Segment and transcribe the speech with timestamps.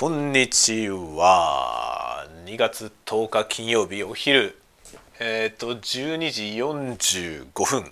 [0.00, 2.26] こんにちは。
[2.46, 4.58] 2月10日金曜日お昼。
[5.18, 7.84] えっ、と12時45分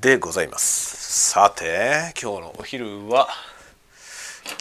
[0.00, 1.32] でございます。
[1.32, 3.28] さて今日のお昼は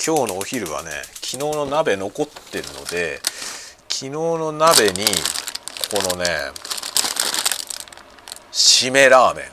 [0.06, 0.90] 今日のお昼はね
[1.22, 3.22] 昨日の鍋残ってるので
[3.88, 5.06] 昨日の鍋に
[5.90, 6.26] このね
[8.52, 9.46] 締めラーメン。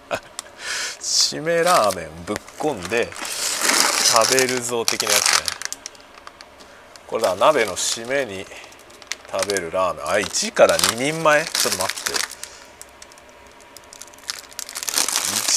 [1.00, 5.43] 締めラーメンぶっこんで食べるぞ的なやつね。
[7.06, 8.44] これだ鍋の締めに
[9.30, 10.04] 食べるラーメン。
[10.04, 11.44] あ1から2人前？
[11.44, 12.12] ちょっと待って。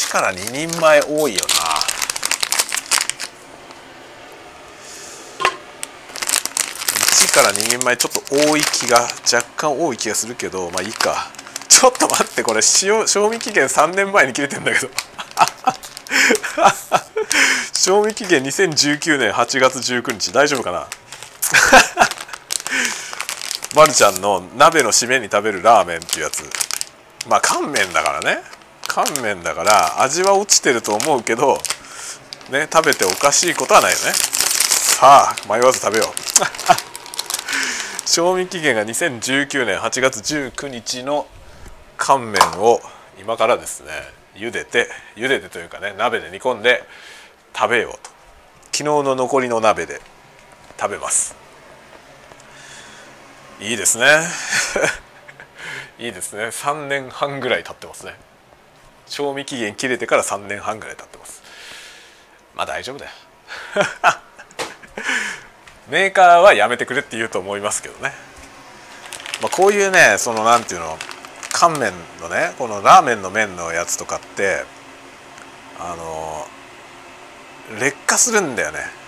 [0.07, 1.47] 1から2人前多いよな。
[7.17, 11.31] 1から2人前ちょっと多い気が若干多い気がするけどまあいいか。
[11.69, 14.89] ちょっと待ってこれ塩賞味期限3年前に切れてんだけど。
[17.73, 20.33] 賞味期限2019年8月19日。
[20.33, 20.87] 大丈夫かな？
[23.77, 26.41] まるちゃんの鍋の締めに食べるラーメンっていうやつ。
[27.29, 28.41] まあ乾麺だからね。
[28.87, 31.59] 乾麺だから味は落ちてると思うけど
[32.49, 34.13] ね食べておかしいことはないよね。
[34.13, 36.07] さあ迷わず食べよう。
[38.09, 41.27] 賞味期限が2019年8月19日の
[41.97, 42.81] 乾麺を
[43.19, 43.91] 今からですね
[44.33, 46.83] 茹でて茹でてというかね鍋で煮込んで
[47.55, 48.09] 食べようと。
[48.71, 50.01] 昨日の残りの鍋で
[50.79, 51.46] 食べます。
[53.59, 54.27] いいですね。
[55.97, 56.45] いいですね。
[56.45, 58.15] 3年半ぐらい経ってますね。
[59.07, 61.41] 賞味期限切れてから3年半ぐらい経ってます。
[62.55, 63.11] まあ大丈夫だよ。
[65.89, 68.13] メーカーはやめてくれって言うと思いますけどね、
[69.41, 70.99] まあ、こういうねそのなんていうの
[71.53, 74.65] 乾麺のねこのラーメンの麺のやつとかって
[75.79, 76.47] あの
[77.79, 79.06] 劣化するんだよね。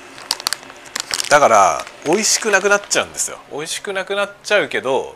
[1.30, 3.38] だから美味しくなくなっちゃうんですよ。
[3.52, 5.16] 美味しくなくなっちゃうけど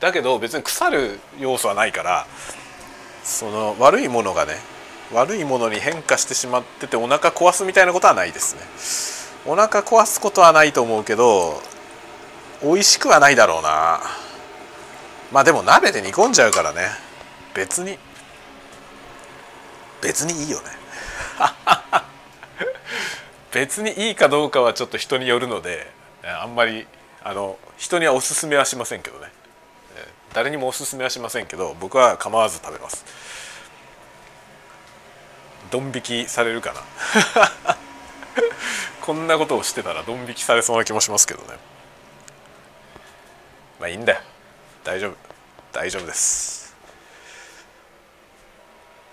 [0.00, 2.26] だけど別に腐る要素はないから
[3.22, 4.54] その悪いものがね
[5.12, 8.62] 悪いものに変化してしまっててお腹壊すみたいなことはないですね。
[9.46, 11.60] お腹壊すことはないと思うけど
[12.62, 14.00] 美味しくはないだろうな。
[15.30, 16.88] まあでも鍋で煮込んじゃうからね。
[17.54, 17.98] 別に
[20.00, 20.64] 別にいいよね。
[23.52, 25.90] 別にいいかどうかはちょっと人によるので
[26.22, 26.86] あんまり
[27.22, 29.28] あの人にはおすすめはしませんけどね。
[30.32, 33.04] 誰にもおすすめはしませんけど僕は構わず食べます。
[35.70, 37.76] ドン引きされるかな。
[39.00, 41.58] こんなことをしてたらドン引きされそうな気もしますけどね。
[43.80, 44.20] まあいいんだよ。
[44.84, 45.16] 大丈夫。
[45.72, 46.59] 大丈夫です。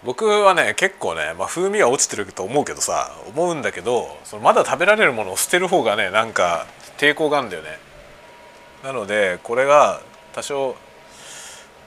[0.04, 7.80] 僕はね結構ね、まあ、風味は落ちてると思うけどさ思うんだけどそのまだ食べられるものを捨てる方がねなんか抵抗があるんだよね。
[8.84, 10.02] なのでこれが
[10.34, 10.76] 多少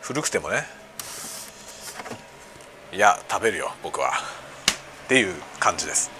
[0.01, 0.65] 古くてもね
[2.93, 4.11] いや食べるよ僕は。
[5.05, 6.11] っていう感じです。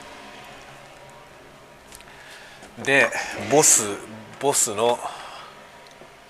[2.85, 3.09] で
[3.51, 3.83] ボス
[4.41, 4.99] ボスの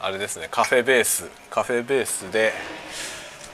[0.00, 1.28] あれですねカフェベース。
[1.50, 2.53] カフェベースで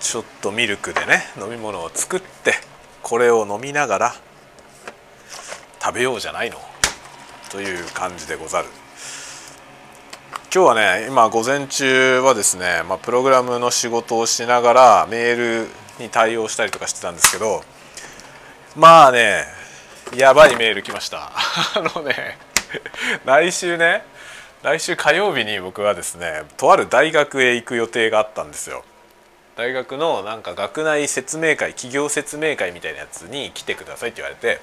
[0.01, 2.55] ちょっとミルクでね飲み物を作って
[3.03, 4.15] これを飲みながら
[5.83, 6.59] 食べようじゃないの？
[7.51, 8.69] という感じでござる。
[10.55, 15.69] 今日はね今午前中はですね、まあ、プログラムの仕事をしながらメール
[15.99, 17.63] に対応したりとかしてたんですけど
[18.75, 19.45] まあね
[20.17, 21.31] やばいメール来ました。
[21.75, 22.39] あのね
[23.25, 24.05] 来週ね
[24.63, 28.85] 来週火曜日に僕はですねとある大学へ行く予定があったんですよ。
[29.57, 34.61] 大学のなんか学内説明会企業説明会みたいなやつに来てくださいって言われて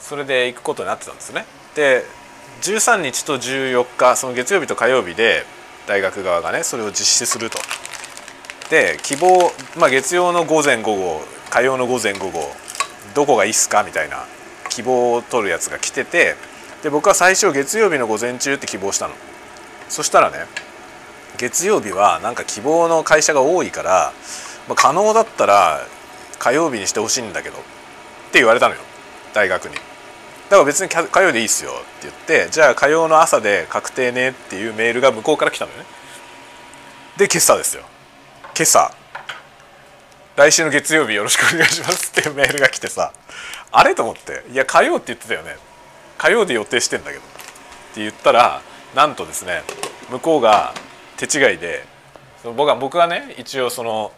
[0.00, 1.46] それで行くことになってたんですね。
[1.76, 2.02] で
[2.62, 5.44] 13日と14日その月曜日と火曜日で
[5.86, 7.58] 大学側がねそれを実施すると。
[8.70, 11.20] で希望、まあ、月曜の午前午後
[11.50, 12.40] 火曜の午前午後
[13.14, 14.24] どこがいいっすかみたいな
[14.68, 16.34] 希望を取るやつが来てて
[16.82, 19.14] で僕は最初月曜日の午前中って希望したの。
[19.88, 20.65] そしたらね
[21.36, 24.12] 月曜日はなんか希望の会社が多いから、
[24.68, 25.80] まあ、可能だったら
[26.38, 27.60] 火曜日にしてほしいんだけどっ
[28.32, 28.80] て言われたのよ。
[29.34, 29.74] 大学に。
[29.74, 32.14] だから別に火曜でいいっすよって言っ
[32.46, 35.84] てじゃあ火曜の朝で確定ねっていうメールが向こうから来たのよね。
[37.16, 37.82] で今朝ですよ。
[38.54, 38.92] 今朝。
[40.36, 43.10] 来週の月曜日よろしくお願いしますっていうメールが来てさ
[43.72, 45.56] あれと思っていや火曜って言ってたよね。
[46.18, 47.22] 火曜で予定してんだけど。
[47.22, 47.24] っ
[47.94, 48.60] て言ったら
[48.94, 49.62] なんとですね
[50.10, 50.74] 向こうが
[51.16, 51.84] 手違いで
[52.44, 54.12] 僕は僕はね一応その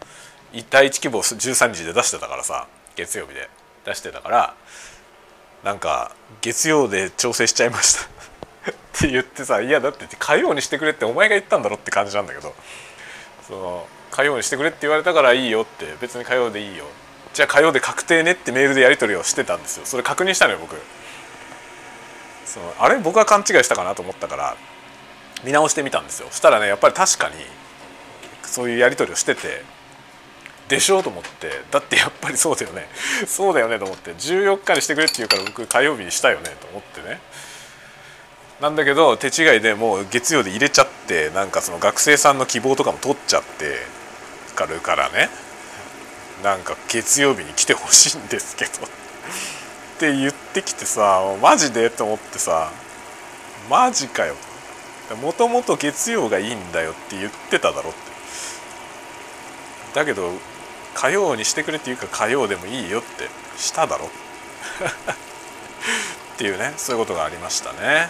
[0.69, 3.49] 第一希望13日で出してたからさ月曜日で
[3.85, 4.55] 出してたから
[5.63, 8.09] なんか月曜で調整しちゃいました。
[8.71, 12.53] って言ってさいやだって火曜にしてくれってお前が言ったんだろって感じなんだけど
[13.47, 16.85] その火曜にしてくれって言われたからいいよって別に火曜でいいよ。
[17.33, 19.85] じゃあ火曜で確定ねってメールでやり取りをしてたんですよ。
[19.85, 20.75] それ確認したのよ僕。
[22.45, 24.57] そのあれ僕は勘違いしたかなと思ったから
[25.43, 26.27] 見直してみたんですよ。
[26.29, 27.35] そしたらねやっぱり確かに
[28.43, 29.63] そういうやり取りをしてて
[30.67, 32.87] でしょうと思ってだってやっぱりそうだよね。
[33.27, 37.19] そうだよねと思って14日にしてくれって言うから僕火曜日にしたよねと思ってね。
[38.61, 43.79] なんだけど手違いでもう月曜で入れちゃってなんかその学生さんの希望とかも取っちゃって
[44.55, 45.29] かるからね。
[46.43, 48.71] なんか月曜日に来てほしいんですけど。
[48.71, 48.89] っ
[49.99, 51.89] て言ってきてさマジで？
[51.89, 52.71] と思ってさ
[53.69, 54.35] マジかよ。
[55.15, 57.99] もともと月曜がいいんだよって言ってただろって。
[59.95, 60.31] だけど
[60.93, 64.05] 火曜にしてくれっていうか火曜でもいいよってしただろ。
[66.35, 68.09] っていうねそういうことがありましたね。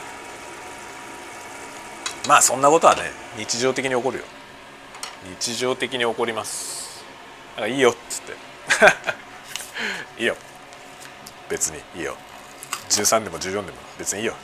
[2.27, 4.25] まあそんなことはね日常的に起こるよ。
[5.39, 7.03] 日常的に起こります。
[7.55, 8.33] だからいいよっつって。
[10.21, 10.35] いいよ。
[11.49, 12.15] 別にいいよ。
[12.89, 14.35] 13でも14でも別にいいよ。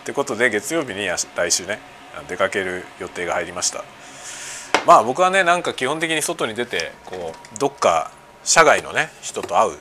[0.00, 1.78] ってことで月曜日に来週ね
[2.28, 3.84] 出かける予定が入りました
[4.86, 8.10] まあ僕はねなんか基本的に外に出てこうどっか
[8.42, 9.78] 社外のね人と会う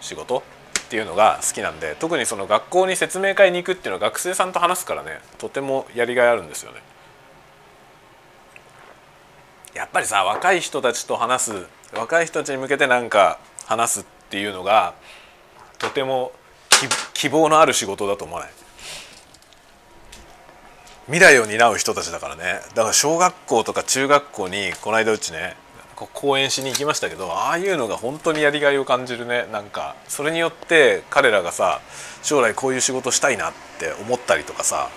[0.00, 0.42] 仕事
[0.80, 6.80] っていうのが好きなんで特にその学校に説明会に行くっていうのは学生さんと話すからねとてもやりがいあるんですよね。
[9.74, 14.94] やっぱりさ若い人たちと話す若い人たちに向けてなんか話すっていうのが
[15.78, 16.32] とても
[17.14, 18.50] 希望のある仕事だと思わない？
[21.06, 22.60] 未来を担う人たちだからね。
[22.74, 25.56] だから小学校とか中学校にこの間うちね
[26.12, 29.46] 講演しに行きましたけどああいうのが本当にやりがいを感じるね。
[29.52, 31.80] なんかそれによって彼らがさ
[32.22, 34.90] 将来こういう仕事したいなって思ったりとかさ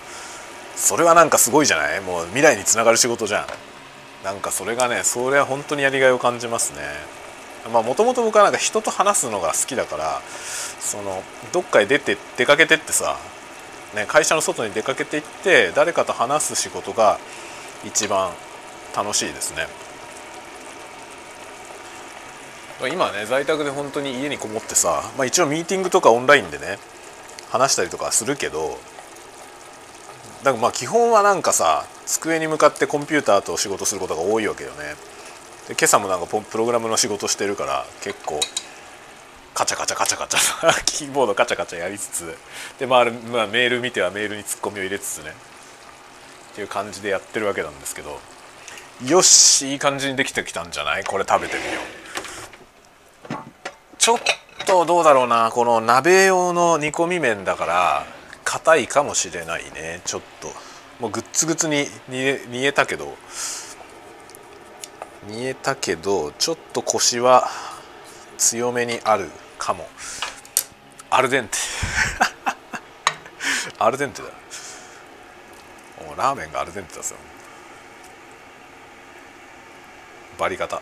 [0.76, 2.02] それはなんかすごいじゃない？
[2.02, 3.48] もう未来につながる仕事じゃん。
[4.26, 6.80] なんかそれがねそれは本当にやりがいを感じますね。
[7.72, 11.24] まあもともと僕はなんか人と話すのが好きだからその
[11.54, 13.18] どっかへ出て出かけてってさ
[13.96, 17.20] ね、会社の外に出かけていって誰かと話す仕事が
[17.86, 18.32] 一番
[18.96, 19.68] 楽しいですね。
[22.94, 26.80] 今ね在宅で本当に家にこもってさ、まあ、一応ミーティングとかオンラインでね
[27.50, 28.78] 話したりとかするけど
[30.44, 34.96] だからまあ基本はなんかさ机に向かってコンピューターと仕事することが多いわけよね。
[35.68, 38.40] で今朝もなんかプログラムの仕事してるから結構
[39.60, 40.84] カチャカチャカチャカチャ。
[40.88, 42.38] キーボードカチャカチャやりつつ。
[42.80, 45.32] で、まあ、まあメール見てはメールにツッコミを入れつつね。
[46.52, 48.22] っていう感じでやってるわけなんですけど。
[49.06, 51.04] よしいい感じにできてきたんじゃない？
[51.04, 53.36] これ食べてみよう。
[53.98, 54.20] ちょっ
[54.66, 55.52] とどうだろうな。
[55.52, 58.06] この鍋用の煮込み麺だから
[58.46, 60.00] 硬いかもしれないね。
[60.06, 60.54] ちょっと。
[61.02, 63.18] もうグッツグツに煮え煮えたけど。
[65.24, 67.52] 煮えたけどちょっとコシは
[68.38, 69.30] 強めにある。
[69.60, 69.88] かも。
[71.12, 71.58] アルデンテ。
[73.78, 74.30] アルデンテだ。
[76.04, 77.16] もうラーメンがアルデンテだぞ。
[80.40, 80.82] バリ方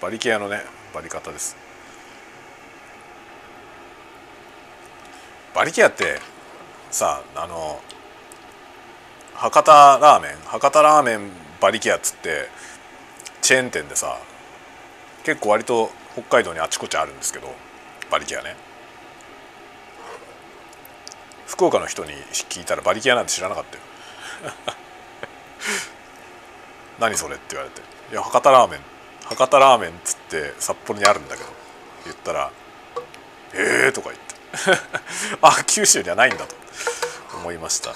[0.00, 0.62] バリケアのね
[0.92, 1.56] バリ方です。
[5.54, 6.20] バリケアって
[6.90, 7.80] さあの
[9.34, 12.48] 博多ラーメン博多ラーメンバリケアっつって
[13.42, 14.18] チェーン店でさ
[15.24, 17.54] 結構割と北海道にあちこちあるんですけど
[18.10, 18.56] バリキアね。
[21.46, 22.12] 福岡の人に
[22.48, 23.82] 聞いたらバリキアなんて知らなかったよ。
[26.98, 27.80] 何それって言われて
[28.12, 28.80] 「いや博多ラーメン。
[29.24, 31.50] 博多ラーメンっつって札幌にあるんだけど」
[32.04, 32.50] 言ったら
[33.54, 34.32] 「ええー」とか言って。
[35.40, 36.62] あ九州にはないんだと。
[37.42, 37.92] 思いました。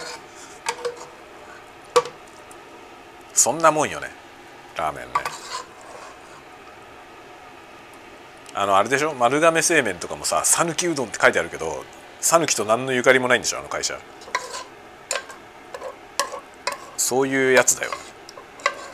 [3.32, 4.11] そんなもんよね。
[4.76, 5.12] ラーメンね。
[8.59, 9.13] あのあれでしょ？
[9.13, 11.85] 丸亀製麺とかもさ讃岐うどんって書いてあるけど
[12.23, 13.59] 讃岐と何のゆかりもないんでしょ？
[13.59, 13.99] あの会社。
[16.97, 17.93] そういうやつだよ。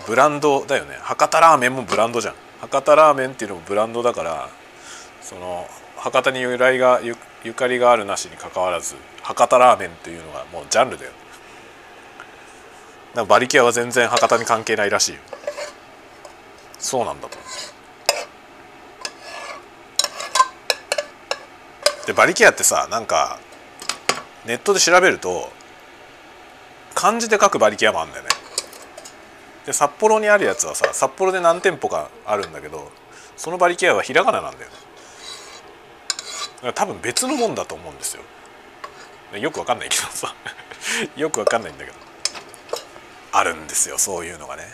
[0.08, 0.96] ブランドだよね。
[1.00, 2.34] 博多ラーメンもブランドじゃん。
[2.60, 4.48] 博多ラーメンっていうのもブランドだから
[5.20, 11.12] その博多に由来がゆゆかりがあるなしにかかわらず博多ラーメンっていうのがもうジャンルだよ。
[13.28, 15.20] バリキアは全然博多に関係ないらしいよ。
[16.80, 17.38] そうなんだと。
[22.06, 23.38] でバリキアってさなんか
[24.46, 25.50] ネットで調べると
[26.94, 28.30] 漢字で書くバリキアもあるんだよね。
[29.66, 32.90] で札幌にあるやつはさ札幌で何店舗かあるんだけど
[33.36, 34.76] そのバリキアはひらがななんだよね。
[36.56, 38.22] だから多分別のもんだと思うんですよ。
[39.38, 40.34] よくわかんないけどさ。
[41.16, 41.96] よくわかんないんだけど。
[43.32, 44.64] あるんですよそういうのがね、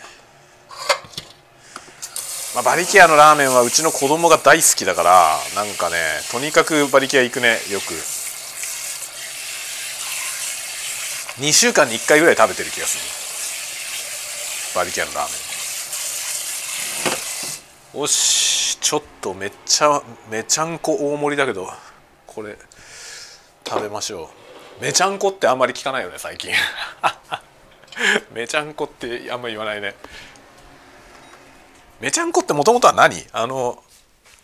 [2.55, 5.97] まあ、馬力屋のラーメンはうちの子供が大好きだからなんかね
[6.31, 7.93] とにかく馬力屋行くねよく。
[11.39, 13.03] 2週間に1回ぐらい食べてる気がする。
[14.81, 15.23] 馬力屋のラー
[17.93, 18.01] メン。
[18.01, 21.69] よしちょっとめっちゃめちゃんこ大盛りだけど
[22.27, 22.57] これ
[23.65, 24.31] 食べましょ
[24.79, 24.83] う。
[24.83, 26.51] めちゃんこってあんまり聞かないよね最近。
[28.33, 29.95] めちゃんこってあんまり言わないね。
[31.99, 33.25] めちゃんこってもともとは何？
[33.33, 33.83] あの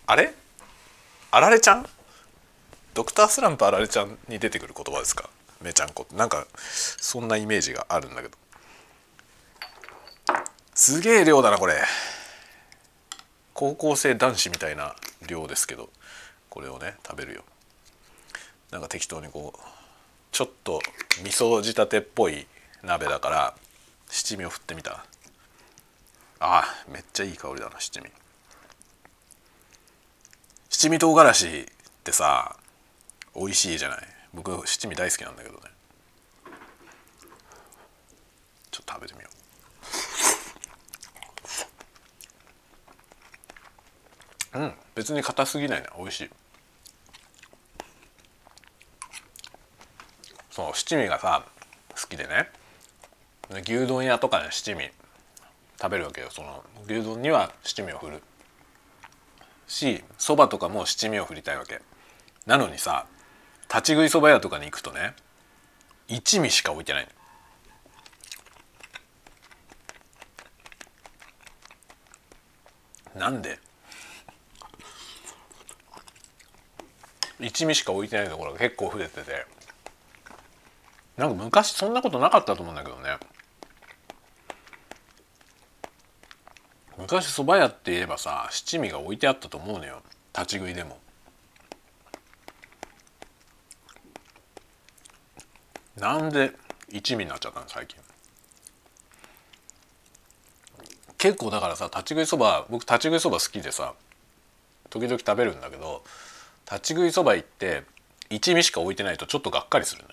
[0.08, 0.34] あれ？
[1.32, 1.86] あられちゃん？
[2.94, 5.30] ドクタースランプあられちゃんに出てくる言葉ですか？
[5.62, 6.16] めちゃんこって。
[6.16, 8.38] なんかそんなイメージがあるんだけど。
[10.74, 11.76] すげえ量だなこれ。
[13.54, 14.96] 高校生男子みたいな
[15.28, 15.90] 量ですけど。
[16.50, 17.44] これをね食べるよ。
[18.72, 19.60] なんか適当にこう
[20.32, 20.80] ちょっと
[21.22, 22.48] 味噌仕立てっぽい
[22.84, 23.54] 鍋だから
[24.10, 25.06] 七味を振ってみた。
[26.40, 28.12] あめっちゃいい香りだな七味。
[30.70, 31.66] 七味唐辛子っ
[32.04, 32.58] てさ
[33.36, 34.00] 美味しいじゃない？
[34.34, 35.62] 僕七味大好きなんだけどね。
[38.72, 39.30] ちょっと食べてみよ
[44.54, 44.60] う。
[44.60, 46.30] うん別に硬すぎないな美味しい。
[50.52, 51.46] そう七味がさ
[51.90, 52.50] 好きでね。
[53.64, 54.92] 牛丼屋とかで七味。
[55.82, 56.28] 食べるわけよ。
[56.30, 58.24] その牛丼には七味を振る
[59.68, 61.82] しそばとかも七味を振りたいわけ。
[62.46, 63.06] なのにさ
[63.70, 65.16] 立ち食いそば屋とかに行くとね
[66.08, 67.08] 一味しか置いてない
[73.16, 73.60] なんで？
[77.40, 79.46] 一味しか置いてないところが結構増えてて。
[81.18, 83.18] なんか昔そんなことなかったと思うんだけどね。
[86.98, 90.02] 昔蕎麦屋って言えばさ七味が置いてあったと思うのよ。
[90.34, 90.98] 立ち食いでも。
[95.98, 96.52] なんで
[96.90, 98.00] 一味になっちゃったの最近。
[101.18, 103.94] 結構だからさ立ち食いそば僕立ち食いそば好きでさ
[104.90, 106.04] 時々食べるんだけど
[106.70, 107.84] 立ち食いそば行って
[108.30, 110.08] 一味しか置いてないとちょっとがっかりするね。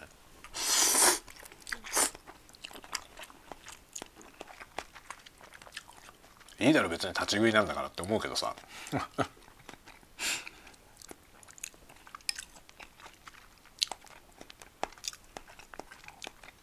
[6.62, 8.54] いいだろ別に立ち食いなんだからって思うけどさ。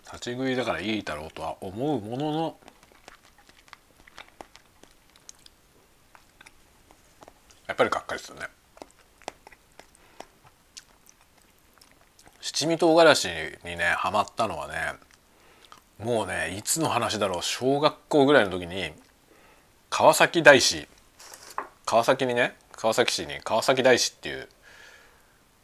[0.05, 2.57] 立ち食いだからいいだろうとは思うものの。
[7.67, 8.47] やっぱりがっかりするね。
[12.39, 13.27] 七味唐辛子
[13.65, 14.93] にねハマったのはね
[15.97, 18.93] もうねいつの話だろう小学校ぐらいの時に
[19.89, 20.87] 川崎大師。
[21.85, 24.47] 川崎にね川崎市に川崎大師っていう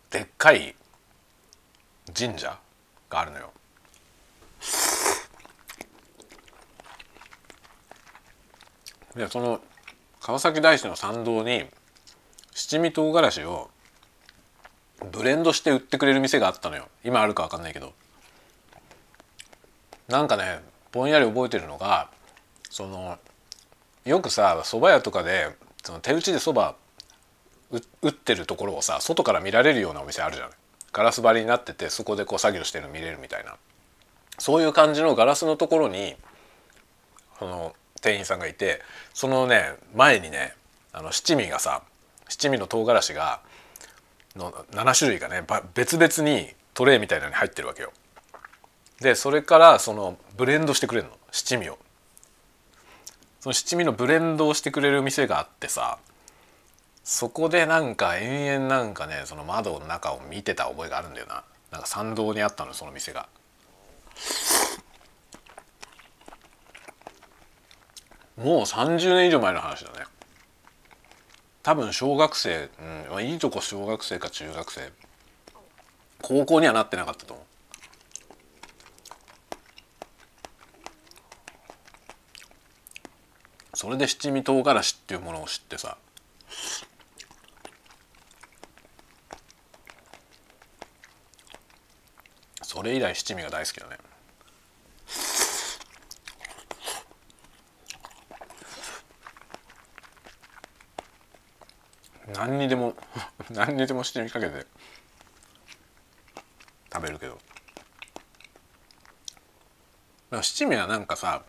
[0.10, 0.76] でっかい
[2.18, 2.58] 神社
[3.10, 3.52] があるのよ。
[9.16, 9.62] でその
[10.20, 11.68] 川崎大師の参道に
[12.54, 13.70] 七味唐辛子を
[15.12, 16.90] ブレンドして売ってくれる店があったのよ。
[17.04, 17.94] 今あるか分かんないけど。
[20.08, 20.60] なんかね
[20.92, 22.10] ぼんやり覚えてるのが
[22.70, 23.18] その
[24.06, 25.50] よくさ蕎麦屋とかで
[25.84, 26.76] その手打ちで蕎麦
[28.02, 30.58] 打ってるところをさ外から見られるようなお店あるじゃない
[30.94, 33.56] ガラス張りになっててそこでこう作業してるの見れるみたいな
[34.38, 36.16] そういう感じのガラスのところに
[37.40, 38.82] その店員さんがいて
[39.14, 40.54] そのね前にね
[40.94, 41.82] あの七味がさ
[42.30, 43.42] 七味の唐辛子が
[44.36, 45.44] の7種類がね
[45.74, 47.92] 別々にトレーみたいなのに入ってるわけよ。
[49.02, 51.78] でそれからそのブレンドしてくれるの七味を。
[53.46, 56.00] その七味のブレンドをしてくれる店があってさ
[57.04, 61.44] そこでなんか延々なんかねその窓の中を見てた覚えがあるんだよな。
[61.70, 63.28] なんか参道にあったのその店が。
[68.36, 70.08] もう30年以上前の話だね。
[71.62, 72.72] 多分小学生、
[73.12, 74.92] うん、いいとこ小学生か中学生。
[76.24, 77.46] 高校にはなってなかったと思う。
[83.76, 85.98] それで七味唐辛子っていうものを知ってさ。
[92.64, 93.98] それ以来七味が大好きだね。
[102.34, 102.96] 何にでも
[103.52, 104.66] 何にでも七味かけて
[106.94, 107.38] 食べるけど。
[110.42, 111.44] 七味はなんかさ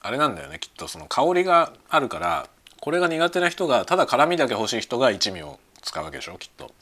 [0.00, 2.48] あれなんだよねきっとその香りがあるから
[2.80, 6.72] これが苦手な人がただ辛みだけ欲しい人が一味を使うわけでしょきっと。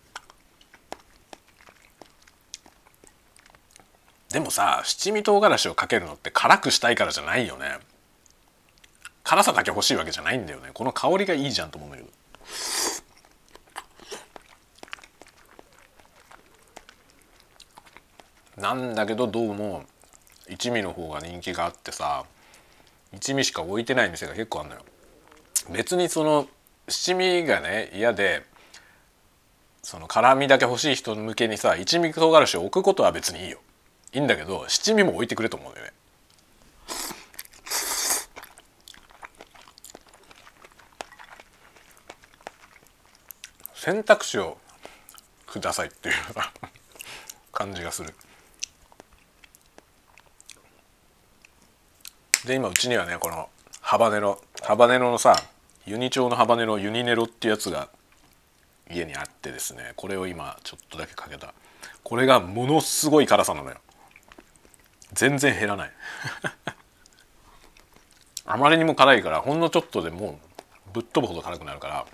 [4.30, 7.78] でもさ七味唐辛子をかけるのって辛くしたいからじゃないよね。
[9.23, 10.70] 辛さだけ欲しいわけじゃないんだよね。
[10.75, 12.11] この香りがいいじゃんと思うんだけど
[18.61, 19.85] なんだけどどうも
[20.49, 22.25] 一味の方が人気があってさ
[23.16, 24.82] 一味しか置いてない店が結構あるのよ。
[25.73, 26.46] 別にその
[26.88, 28.44] 七味がね嫌で
[29.82, 33.58] その辛みだけ欲しい人向けにさ一味唐辛子を置くことは別にいいよ。
[34.12, 35.92] いいんだけど七味も置いてくれと思うんだよね。
[43.75, 44.58] 選択肢を
[45.46, 46.14] くださいっていう
[47.52, 48.14] 感じがする。
[52.47, 53.49] で今うちにはねこの
[53.81, 55.35] ハバネロハバネロのさ
[55.85, 57.88] ユニ調のハバネロユニネロっていうやつが
[58.88, 61.53] 家にあってですねこれを今ちょっとだけかけた。
[62.05, 63.76] これがものすごい辛さなのよ。
[65.12, 65.93] 全然減らない。
[68.47, 70.38] あまりにも辛いからほんのちょっとでも
[70.88, 72.07] うぶっ飛ぶほど辛くなるから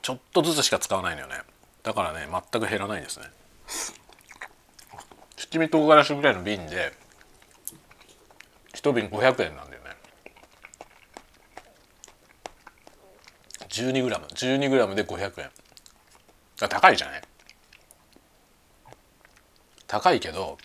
[0.00, 1.42] ちょっとずつしか使わないのよね。
[1.82, 3.26] だからね全く減らないですね。
[5.36, 7.01] 七味唐辛子ぐらいの瓶で
[8.74, 9.90] 1瓶500円なんだよね。
[13.68, 15.50] 12g12g で500円。
[16.60, 17.22] あ高いじゃない。
[19.86, 20.56] 高いけど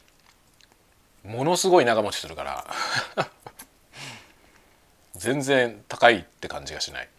[1.25, 2.65] ものすごい長持ちするから
[5.15, 7.09] 全然高いって感じがしない。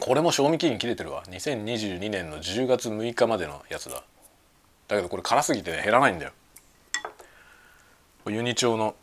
[0.00, 1.24] これも賞味期限切れてるわ。
[1.24, 4.04] 2022年の10月6日までのやつだ。
[4.86, 6.32] だけどこれ辛すぎてね減らないんだよ。
[8.26, 8.94] ユニ町の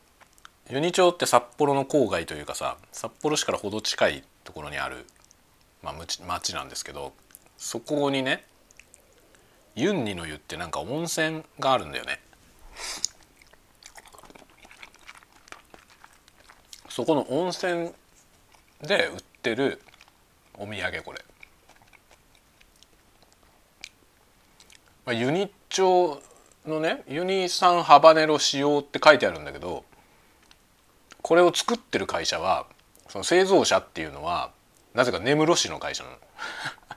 [0.69, 5.05] ユニ町って札幌の郊外というかさ札幌市からほど近いところにある、
[5.83, 7.13] まあ、町なんですけど
[7.55, 8.43] そこにね
[9.75, 12.21] ユンニの湯ってなんか温泉があるんだよね。
[16.89, 17.91] そこの温泉
[18.81, 19.81] で売ってる
[20.53, 21.25] お土産これ、
[25.05, 26.21] まあ、ユニ町
[26.65, 29.83] のねユニ酸ハバネロ使用って書いてあるんだけど
[31.25, 32.67] これを作ってる会社は
[33.09, 34.51] その製造者っていうのは
[34.93, 36.17] なぜか根室市の会社なの。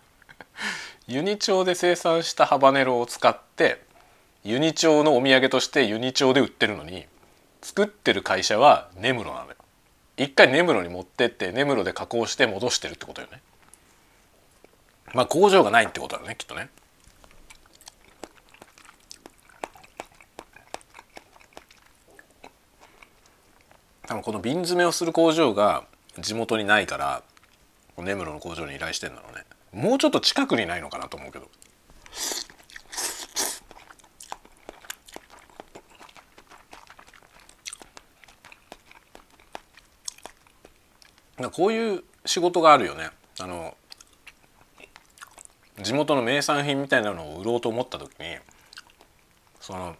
[1.08, 3.82] ユニ町で生産したハバネロを使って
[4.44, 7.06] ユニ町のお土産としてユニ町で売ってるのに
[7.62, 9.48] 作ってる会社は根室なの。
[9.48, 9.56] よ
[10.18, 13.40] 一回根室に持ってって根室で加工して戻してるってことよね。
[15.14, 16.68] まあ工場がないってことだねきっとね。
[24.08, 25.84] 多分この瓶詰めをする工場が
[26.18, 27.22] 地元にないから
[27.98, 29.44] 根室の工場に依頼してんだろうね。
[29.70, 31.50] もうちょっと近くにないのかなと思うけど。
[41.52, 43.10] こういう仕事があるよね。
[43.40, 43.76] あの
[45.82, 48.38] 地元の名産品みたいなのを売ろうと思った時に
[49.60, 49.96] その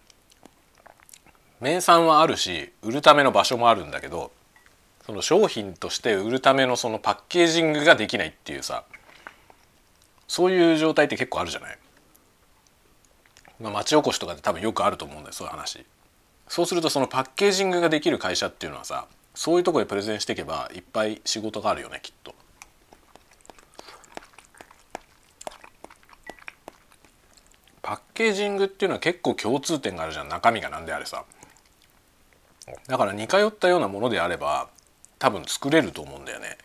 [1.61, 4.31] 名産はあるし売るための場所もあるんだけど
[5.05, 8.83] その商品として売るためのそのパッケージングができないっていうさ
[10.27, 11.77] そういう状態って結構あるじゃない、
[13.59, 15.83] まあ、町おこしとかで多分よくあると思うんだよそういう話。
[16.47, 22.35] そうするとそのパッケージングができる会社っていうのはさそういうとこでプレゼンしていけばいっぱい仕事があるよねきっと。
[27.81, 30.29] パッケージングっていうのは結構共通点があるじゃん。
[30.29, 31.25] 中身が何であれさ。
[32.87, 34.69] だから似通ったようなものであれば
[35.17, 36.57] 多分作れると思うんだよね。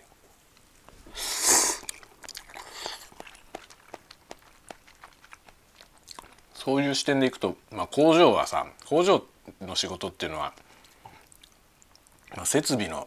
[6.54, 9.22] そういう視点でいくと、まあ、工場はさ工場
[9.60, 10.54] の仕事っていうのは
[12.34, 13.06] まあ設備の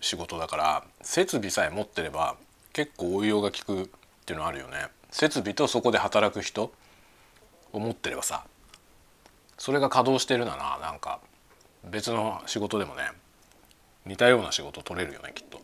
[0.00, 2.36] 仕事だから設備さえ持ってれば
[2.72, 3.86] 結構応用が利くっ
[4.26, 4.88] ていうのあるよね。
[5.10, 6.72] 設備とそこで働く人
[7.72, 8.44] を持ってればさ
[9.58, 11.20] それが稼働してるならなんか
[11.90, 13.02] 別の仕事でもね
[14.06, 15.60] 似たような仕事取れるよねきっと。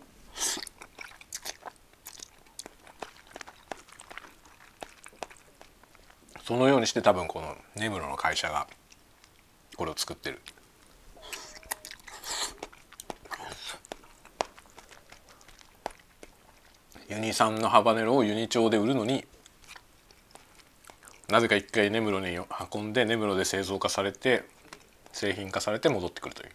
[6.44, 8.66] そのようにして多分この根室の会社が
[9.76, 10.40] これを作ってる
[17.08, 19.24] ユニ産のハバネロをユニ町で売るのに
[21.28, 22.36] なぜか一回根室に
[22.74, 24.42] 運んで根室で製造化されて
[25.12, 26.50] 製品化されて戻ってくるという。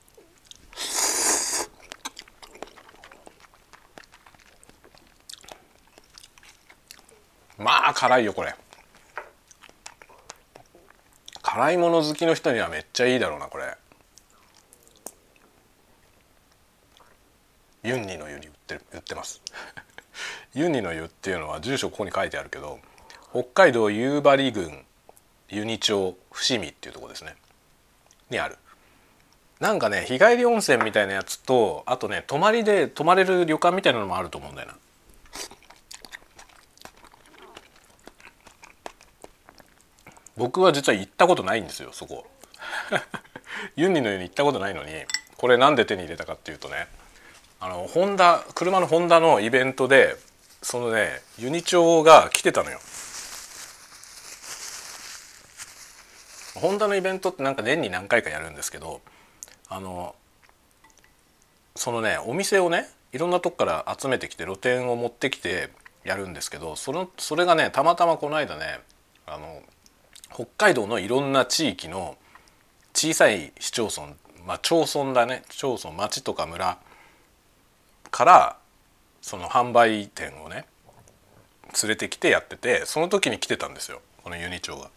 [7.58, 8.56] まあ辛いよこれ。
[11.42, 13.78] 辛いもの好きの人にはめっちゃいいだろうなこれ。
[17.84, 19.42] ユンニの湯に売ってる売ってます。
[20.54, 22.80] ユンニの湯っていうのは住所ここに書いてあるけど
[23.32, 24.86] 北海道夕張郡
[25.50, 27.36] 湯ニ町伏見っていうとこですね。
[28.30, 28.58] にある。
[29.60, 34.76] なんかね日帰り温泉みたいなやつとあとね泊まりで泊まれる旅館みたいなのもあると思うんだよな。
[40.38, 42.28] 僕は実は行ったことないんですよそこ。
[43.78, 44.92] ユンニの湯に行ったことないのに
[45.38, 46.88] これなんで手に入れたかっていうとね
[47.62, 50.18] あのホンダ車のホンダのイベントで
[50.62, 52.80] そのねユニ町が来てたのよ。
[56.56, 59.02] ホンダのイベントってなんか年に何回かやるんですけど
[59.70, 60.16] あの
[61.76, 65.70] そのねお店をねいろんなとこから集めてきて露店を持ってきて
[66.04, 68.80] やるんですけどそのそれがねたまたまこの間ね
[69.26, 69.62] あの
[70.34, 72.18] 北海道のいろんな地域の
[72.94, 74.14] 小さい市町村
[74.46, 76.78] まあ町村だね町村町とか村
[78.12, 78.58] から
[79.22, 80.66] その販売店をね
[81.82, 84.90] 連れてきてやっててその時に来てたんですよこのユニ町が。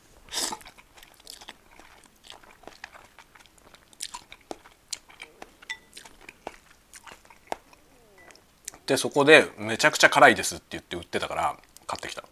[8.88, 12.24] でそこで「めちゃくちゃ辛いです」って言って売ってたから買ってきた。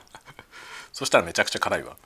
[0.90, 1.96] そしたらめちゃくちゃ辛いわ。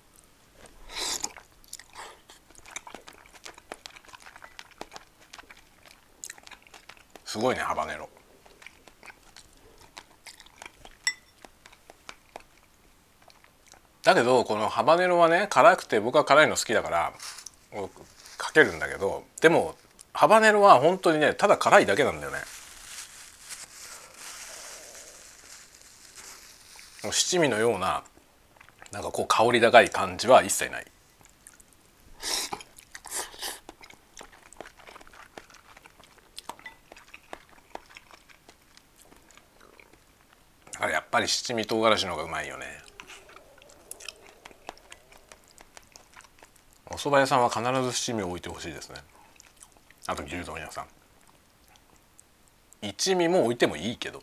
[7.24, 8.08] すごいねハバネロ。
[14.02, 17.12] だけどこのハバネロはね辛くて僕は辛いの好きだから
[18.36, 19.76] かけるんだけどでも
[20.12, 22.38] ハバネロは本当にねただ辛いだけなんだよね。
[27.12, 28.04] 七味のような
[28.92, 30.86] なんかこう香り高い感じは一切ない。
[40.78, 42.66] あれやっぱり七味唐辛子の方がうまいよね。
[46.90, 48.96] お蕎麦屋さんは必ず七味を置いてほしいですね。
[50.06, 50.86] あと牛丼屋さん。
[52.82, 54.22] 一味も置いてもいいけど。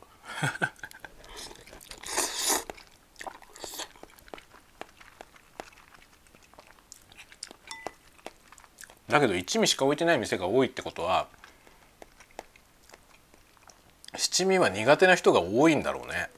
[9.13, 11.27] だけど一味しか置いてない店が多いってことは
[14.15, 16.31] 七味は苦手な人が多いんだろうね。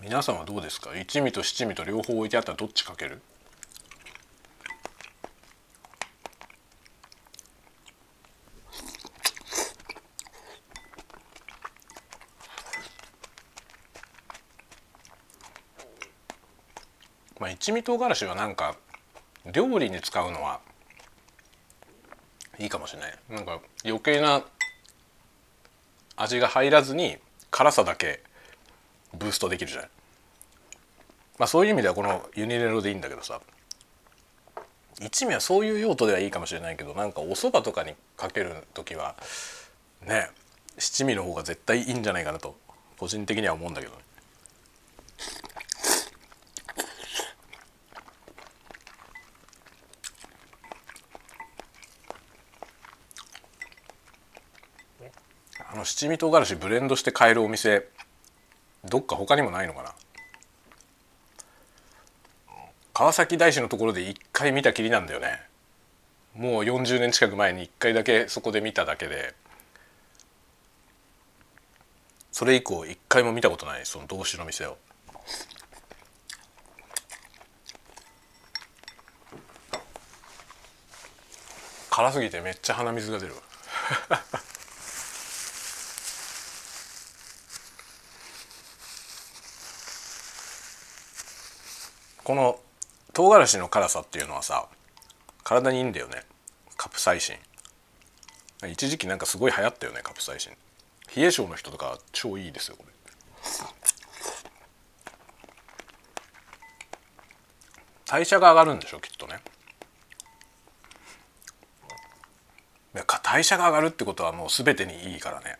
[0.00, 0.96] 皆さんはどうですか？
[0.96, 3.20] 一味と七味と両方置いてあったらどっちかける？
[17.62, 18.74] 一味唐辛子はなんか
[19.52, 20.58] 料理に使うのは
[22.58, 23.14] いいかもしれない。
[23.30, 24.42] なんか余計な
[26.16, 27.18] 味が入らずに
[27.52, 28.20] 辛さだけ
[29.14, 29.90] ブーストできるじゃない。
[31.38, 33.40] まあそういう意味ではこのユニレロでいいんだけどさ。
[35.00, 39.14] 一味はそういう用途ではいいかもしれないけどなんかお蕎麦とかにかける時は
[40.04, 40.28] ね
[40.78, 42.56] 七味の方が絶対いいんじゃないかなと
[42.98, 43.98] 個人的には思うんだけどね。
[55.72, 57.88] あの七味唐辛子ブレンドして買えるお店
[58.84, 59.94] どっか他にもないのかな？
[62.92, 65.40] 川崎大師のところで一回見たきりなんだよね。
[66.34, 69.34] もう40年近く前に一回だけそこで見ただけで
[72.32, 74.76] それ以降一回も見たことないその同種の店を。
[81.88, 83.34] 辛すぎてめっちゃ鼻水が出る。
[92.24, 92.58] この
[93.12, 94.68] 唐辛子の辛さっていうのはさ
[95.44, 96.22] 体にいいんだよね。
[96.76, 98.68] カプサイシン。
[98.68, 100.52] 一時期なんかすごい流行ったよねカプサイシン。
[101.16, 102.92] 冷え性の人とか超いいですよこれ。
[108.06, 109.40] 代謝が上がるんでしょきっとね。
[113.22, 115.56] 代謝が上がるってことはもう全てにいいからね。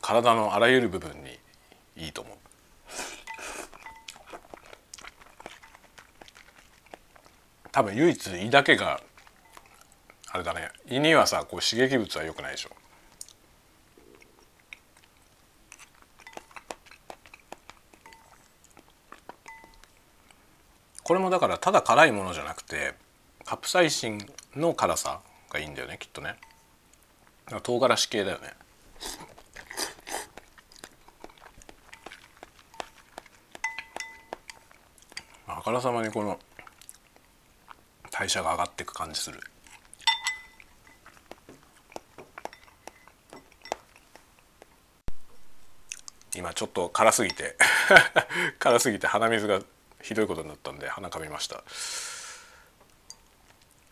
[0.00, 1.38] 体のあらゆる部分に
[1.96, 2.36] いいと思う。
[7.72, 9.00] 多分唯一胃だけが
[10.30, 10.70] あれだね。
[10.88, 12.70] 胃にはさこう刺激物は良くないでしょ。
[21.02, 22.94] これもだからただ辛いものじゃなくて
[23.44, 24.18] カプサイシン
[24.54, 26.36] の辛さがいいんだよねきっとね。
[27.62, 28.54] 唐辛子系だよね。
[35.46, 36.38] あからさまにこの
[38.22, 39.40] 代謝が上がっていく感じする。
[46.36, 47.56] 今ちょっと辛すぎて
[48.60, 49.60] 辛すぎて鼻水が
[50.00, 51.64] ひどいことになったんで鼻かみました。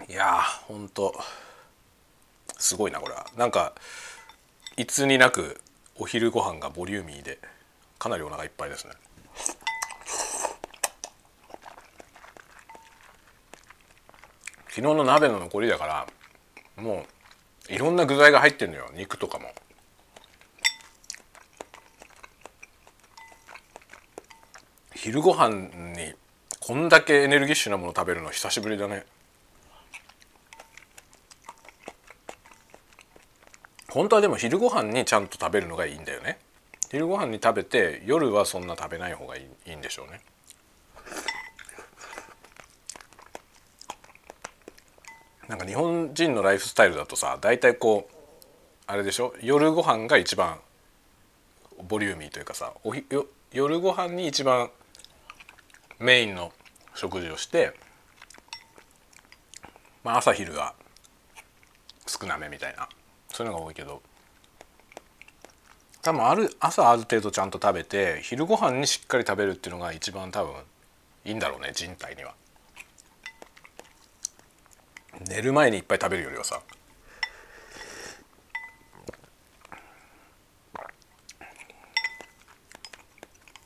[0.08, 1.12] いやーほんと
[2.56, 3.26] すごいなこれは。
[3.34, 3.74] なんか
[4.76, 5.60] いつになく
[5.96, 7.40] お昼ご飯がボリューミーで
[7.98, 8.92] かなりお腹いっぱいですね。
[14.70, 16.06] 昨日の鍋の残りだから
[16.82, 17.04] も
[17.68, 18.90] ういろんな具材が入ってんのよ。
[18.94, 19.52] 肉とかも。
[24.94, 26.14] 昼ご飯に
[26.60, 29.06] こんだけエネルギッシュなもの食べるの久しぶりだね。
[33.88, 36.38] 本当はでも昼ご飯にちゃんと食べるのがいいんだよね。
[36.90, 40.20] 昼ご飯に食べて夜はそんな食べない方がいいいいんでしょうね。
[45.50, 48.14] なんか日本人のライフスタイルだとさ大体こう
[48.86, 49.34] あれでしょ？
[49.42, 50.60] 夜ご飯が一番
[51.88, 54.70] ボリューミーというかさおひよ夜ご飯に一番
[55.98, 56.52] メインの
[56.94, 57.72] 食事をして
[60.04, 60.74] まあ朝昼が
[62.06, 62.88] 少なめみたいな。
[63.32, 64.02] そういうのが多いけど。
[66.02, 70.54] 多分ある朝ある程度ちゃんと食べて昼ご飯にしっかり食べるっていうのが一番多分
[71.24, 72.34] いいんだろうね人体には。
[75.28, 76.60] 寝る前にいっぱい食べるよりはさ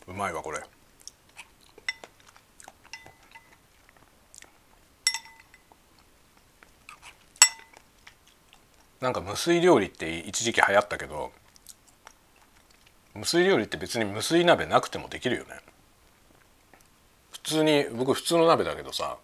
[0.07, 0.61] うまいわこれ。
[9.01, 11.31] なんか無水料理って一時期流行ったけど
[13.15, 15.51] 無水料理って別に無水鍋なくてもできるよね。
[17.31, 19.19] 普通に僕普通の鍋だけどさ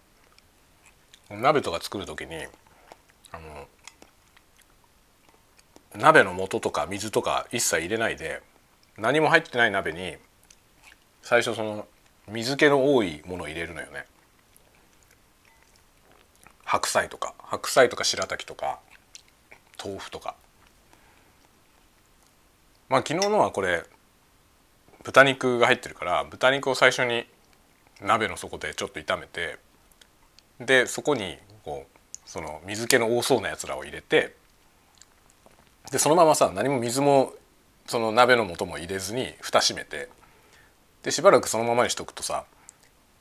[1.31, 2.35] 鍋とか作る時に
[3.31, 3.67] あの
[5.95, 8.41] 鍋の素とか水とか一切入れないで
[8.97, 10.15] 何も入ってない鍋に
[11.21, 11.87] 最初その
[12.27, 14.05] 水気の多いものを入れるのよね。
[16.63, 18.79] 白菜とか白菜とか白滝とか
[19.83, 20.35] 豆腐とか。
[22.87, 23.83] まあ昨日のはこれ
[25.03, 27.25] 豚肉が入ってるから豚肉を最初に
[28.01, 29.57] 鍋の底でちょっと炒めて
[30.65, 34.35] でそこにこうその水気の多そうなやつらを入れて
[35.91, 37.33] でそのままさ何も水も
[37.87, 40.07] その鍋の素も入れずに蓋閉めて
[41.03, 42.45] でしばらくそのままにしとくとさ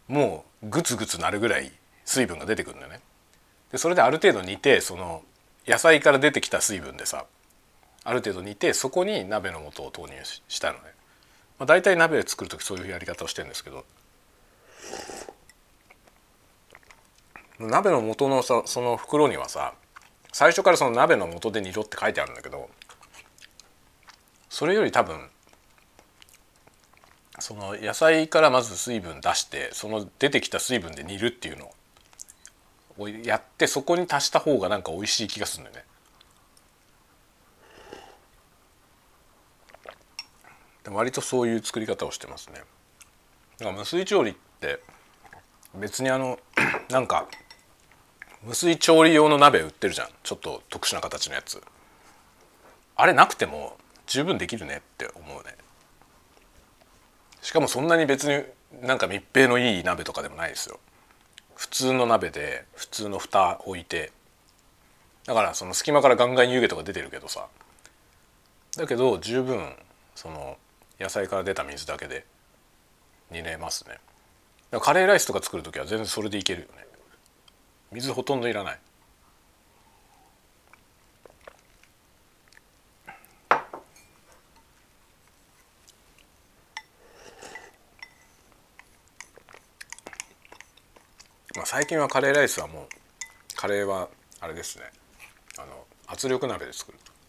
[0.07, 1.73] もうグツグツなるぐらい
[2.05, 3.01] 水分が出てくるんだよね。
[3.73, 5.23] でそれである程度煮てその
[5.67, 7.27] 野菜から出てきた水分でさ
[8.05, 10.15] ある程度煮てそこに鍋の素を投入
[10.49, 10.81] したのね、
[11.59, 13.85] まあ、大体鍋作る時そういうやり方をしてるんですけど
[17.67, 19.75] 鍋の素のさその袋にはさ
[20.33, 22.71] 最初からその鍋の素で煮ろって書いてあるんだけど
[24.49, 25.29] それより多分
[27.39, 31.71] その野菜からまず水分出してその出てきた水分で煮るっていうの
[32.99, 35.91] をやってそこに足した方がなんか美味しい気がするんだよね。
[40.93, 42.63] 割とそういう作り方をしてますね。
[43.59, 44.81] だから無水調理って
[45.75, 46.39] 別にあの
[46.91, 47.29] なんか
[48.43, 50.09] 無水調理用の鍋売ってるじゃん。
[50.23, 51.63] ちょっと特殊な形のやつ。
[52.97, 53.77] あれなくても
[54.07, 55.55] 十分できるねって思うね。
[57.43, 58.45] しかもそんなに別に
[58.87, 60.81] なんか密閉のいい鍋とかでもないですよ。
[61.55, 64.13] 普通の鍋で普通の蓋置いて。
[65.27, 67.47] だからその隙間からガンガン湯気とか出てるけどさ。
[68.77, 69.75] だけど十分
[70.15, 70.57] その
[70.99, 72.25] 野菜から出た水だけで
[73.31, 73.99] 煮れますね。
[74.81, 76.87] カレーライスとか作る時は全然それでいけるよね。
[77.93, 78.79] 水ほとんどいらない。
[91.57, 92.87] まあ最近はカレーライスはもう
[93.57, 94.09] カレーは
[94.41, 94.85] あれですね。
[95.59, 97.20] あの圧力鍋で作ると。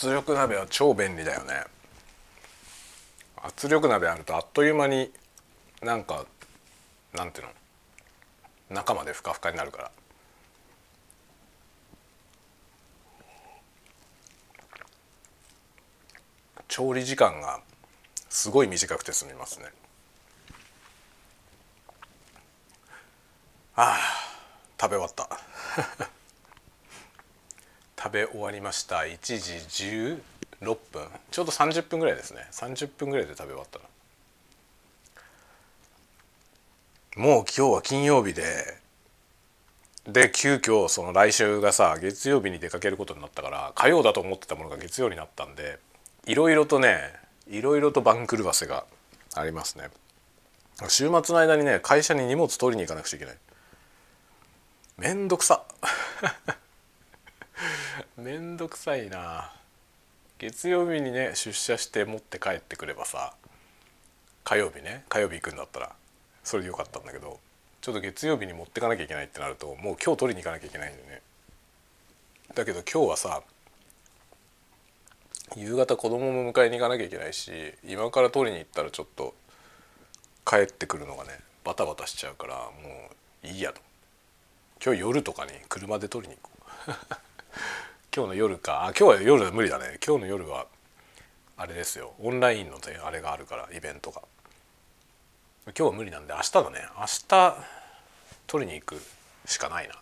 [0.00, 1.62] 圧力鍋は超便利だよね。
[3.36, 5.12] 圧力鍋あるとあっという間に
[5.82, 6.24] なんか
[7.14, 7.46] なんていう
[8.70, 8.76] の？
[8.76, 9.90] 中までふかふかになるから。
[16.66, 17.60] 調理時間が
[18.30, 19.66] すごい短くて済みますね。
[23.76, 23.98] ああ
[24.80, 25.28] 食べ終わった。
[28.02, 29.00] 食べ終わりました。
[29.00, 29.34] 1時
[30.64, 31.06] 16分。
[31.30, 32.46] ちょうど30分ぐらいですね。
[32.50, 33.84] 30分ぐらいで食べ終わったな
[37.22, 38.78] もう今日は金曜日で。
[40.06, 45.78] で急遽その来週がさ月曜日に出かけることになったから火曜だと思ってたものが月曜になったんで
[46.26, 47.12] いろいろとね
[47.48, 48.86] いろいろと番狂わせが
[49.34, 49.90] ありますね。
[50.88, 53.36] 週末の間にね会社に荷物取りに行かなくちゃいけない。
[54.96, 55.62] めんどくさ。
[58.20, 59.50] めんどくさいな。
[60.38, 63.32] 月曜日にね出社して持って帰ってくればさ
[64.44, 65.92] 火曜日ね火曜日行くんだったら
[66.44, 67.40] それでよかったんだけど
[67.80, 71.22] ちょっと月曜日に持ってかなきゃいけないってなるともう今日取りに行かなきゃいけないんだよね。
[72.54, 73.42] だけど今日はさ
[75.56, 77.50] 夕方子供も迎えに行かなきゃいけないし
[77.86, 79.34] 今から取りに行ったらちょっと
[80.44, 81.30] 帰ってくるのがね
[81.64, 82.70] バタバタしちゃうからも
[83.44, 83.80] ういいやと。
[84.84, 86.50] 今日夜とかに車で取りに行こ
[86.88, 86.92] う。
[88.12, 88.86] 今日の夜か。
[88.86, 89.98] あ今日は夜無理だね。
[90.04, 90.66] 今日の夜は
[91.56, 92.14] あれですよ。
[92.18, 94.22] オンラインのあれがあるからイベントが。
[95.66, 96.78] 今日は無理なんで明日だね。
[96.98, 97.56] 明日
[98.48, 99.00] 取りに行く
[99.46, 99.94] しかないな。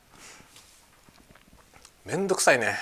[2.07, 2.77] めんどくさいね。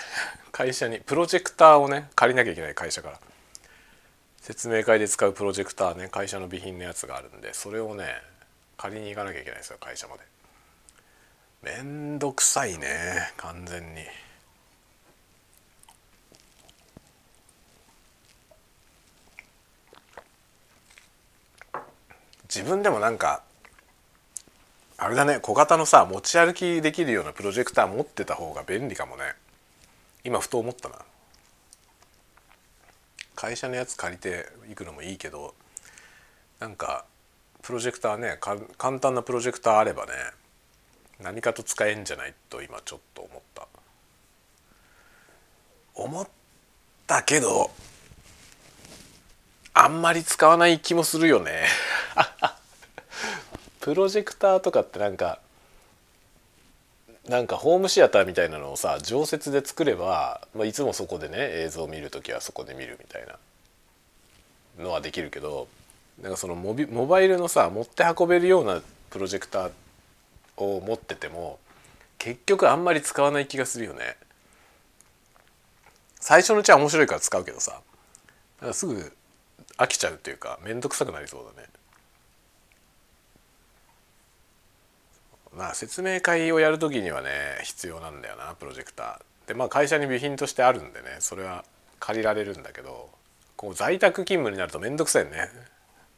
[0.52, 1.00] 会社に。
[1.00, 3.18] プロジェクターをね借りなきゃいけない会社から。
[4.42, 8.04] 説明会で使うプロジェクターね会社の備品のやつがあるんでそれをね
[8.76, 10.22] 借りに行かなきゃいけないですよ会社まで。
[11.64, 14.02] めんどくさいね完全に。
[22.52, 23.42] 自分でもなんか
[24.98, 29.34] あれだね小型のさ持ち歩きできるようなプロジェクター持ってた方が便利かもね。
[30.24, 30.96] 今ふと思ったな。
[33.34, 35.54] 会社のやつ借りていくのもいいけど
[36.58, 37.04] なんか
[37.62, 40.12] プロジェクターね簡単なプロジェクターあればね
[41.22, 43.68] 何かと使えんじゃないと今ちょっと思った。
[45.94, 46.28] 思っ
[47.06, 47.70] たけど
[49.74, 51.66] あんまり使わない気もするよね。
[53.80, 55.40] プロジェクターとかってなんか
[57.28, 65.66] なんかホームシアターみたいなのをさ常設で作れば、まあ、いつもそこでね映像を見る時はそこで見るみたいなのはできるけど
[66.22, 69.70] なんかそのモビモバイルのさ持って運べるようなプロジェクター
[70.56, 71.58] を持ってても
[72.18, 74.16] 結局あんまり使わない気がするよね。
[76.20, 77.80] 最初のうちは面白いから使うけどさ
[78.72, 79.12] すぐ
[79.76, 81.68] 飽きちゃうっていうか面倒くさくなりそうだね。
[85.56, 87.30] まあ説明会をやる時にはね
[87.64, 89.48] 必要なんだよなプロジェクター。
[89.48, 91.64] でまあ会社に備品としてあるんでねそれは
[91.98, 93.08] 借りられるんだけど
[93.56, 95.48] こう在宅勤務になると面倒くさいね。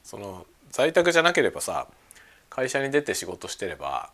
[0.03, 1.87] その在宅じゃなければさ
[2.51, 4.11] 会社に出て仕事してれば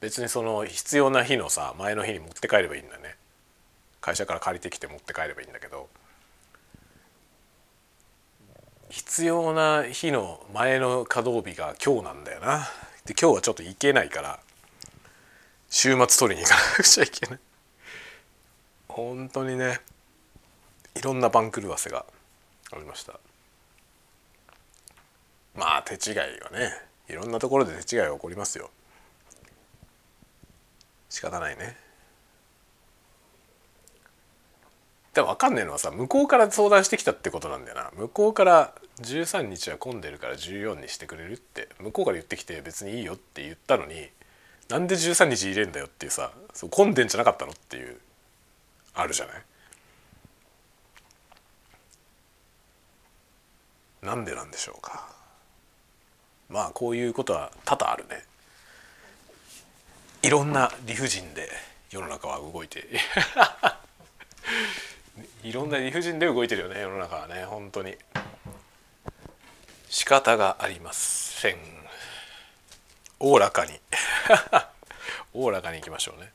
[0.00, 3.16] 別にその必要な日のさ前の日に持って帰ればいいんだね
[4.00, 5.88] 会社から借りてきて持って帰ればいいんだけど
[8.88, 12.68] 必要な日の前の稼働日が今日なんだよな
[13.04, 14.38] で今日はちょっと行けないから
[15.74, 17.38] 週末取りに行かなくちゃいけない。
[18.88, 19.80] 本当にね
[20.94, 22.04] いろんな番狂わせが
[22.70, 23.18] ありました。
[25.54, 26.72] まあ手違いはね
[27.08, 28.70] いろんなところで手違いが起こりますよ。
[31.08, 31.74] 仕方ないね。
[35.14, 37.90] でも分かんねえのはさ向こうから相談してきたってことなんだよな。
[37.96, 44.10] 向こうから13日は混んでるから14にしてくれるって向こうから言ってきて別にいいよって言ったのに
[44.68, 47.98] なんで13日入れんだよっていうさそう混んでんじゃなかったのっていう
[48.94, 49.42] あるじゃない？
[54.02, 55.08] なんでなんでしょうか。
[56.48, 58.24] まあこういうことは多々あるね。
[60.22, 61.48] いろんな理不尽で
[61.90, 62.86] 世の中は動いて。
[65.44, 67.96] いろんな理不尽で動いてるよね世の中はね本当に。
[69.88, 71.81] 仕方がありません。
[73.24, 73.80] おおらかに。
[75.32, 76.32] おおらかにいきましょうね。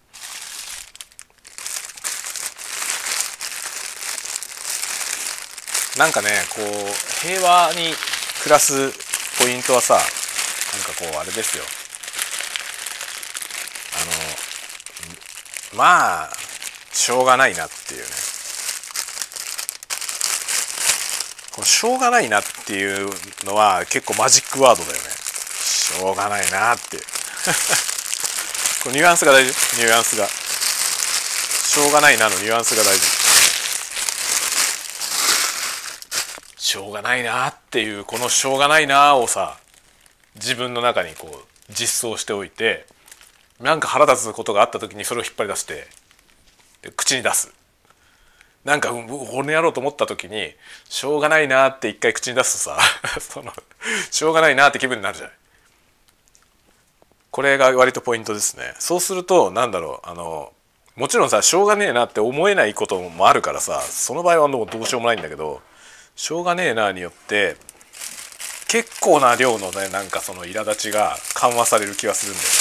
[5.97, 7.93] なんかねこう平和に
[8.41, 8.93] 暮らす
[9.37, 10.07] ポイントはさなんか
[10.97, 11.65] こうあれですよ。
[15.73, 16.37] あのまあ
[16.93, 18.07] しょうがないなっていうね。
[21.51, 23.09] このしょうがないなっていう
[23.43, 25.26] のは結構マジックワードだよね。
[25.87, 26.97] しょうがないなって
[28.83, 29.53] こニュアンスが大事。
[29.77, 30.27] ニュアンスが。
[30.27, 32.37] しょうがないなの。
[32.39, 33.05] ニュアンスが大事。
[36.57, 39.57] しょうがないなっていうこのしょうがないなをさ
[40.35, 42.85] 自分の中にこう実装しておいて
[43.61, 45.87] なんか腹立つことがあった時にそれを引っ張り出して
[46.97, 47.53] 口に出す。
[48.65, 50.53] なんか骨やろうと思った時に
[50.89, 52.79] しょうがないなって一回口に出すとさ
[53.21, 53.53] その
[54.11, 55.36] しょうがないなって気分になるじゃない。
[57.31, 58.73] これが割とポイントですね。
[58.79, 60.51] そうするとなんだろうあの
[60.95, 65.61] もちろんさしょうがねえなって思えないこともあるからさその場合はもうどうしようもないんだけど
[66.15, 67.55] しょうがねえなによって
[68.67, 72.55] 結構な量のねなんかその苛立ちが緩和される気がするんだよね。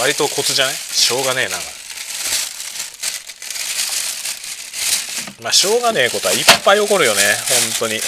[0.00, 0.74] 割とコツじゃない？
[0.74, 1.56] しょうがねえな
[5.42, 7.20] まあしょうがねえことはいっぱい起こるよね
[7.80, 8.00] 本当に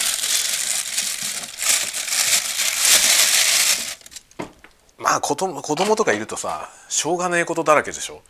[5.11, 8.23] まあ子供子供とかいるとさしょうがねえことだらけでしょ？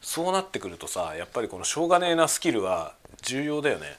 [0.00, 3.96] そうなってくるとさやっぱりこのしょうがねえなスキルは重要だよね。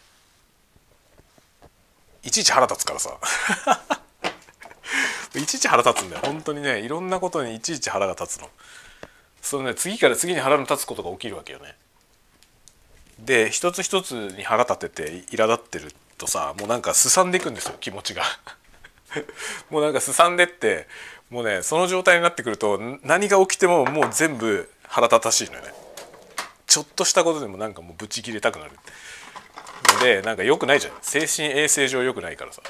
[2.23, 3.17] いちいち腹立つからさ。
[5.35, 6.21] いちいち腹立つんだよ。
[6.25, 8.49] 本当にねいろんなことにいちいち腹が立つの。
[9.41, 11.77] そのね次から次に腹の立つことが起きるわけよね。
[13.17, 18.23] で一つ一つに腹立てて苛立ってるとさもうなんかすさんでいくんですよ気持ちが。
[19.71, 20.85] もうなんかすさんでって
[21.33, 25.73] もうねその状態になってくると何が起きてももう全部腹立たしいのよね。
[26.67, 28.71] ちょっとしたことでもなんかもうブチ切れたくなる。
[29.95, 30.93] のでなんか良くないじゃん。
[31.01, 32.61] 精神衛生上良くないからさ。